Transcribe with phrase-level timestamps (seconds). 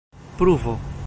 [0.37, 0.79] pruvo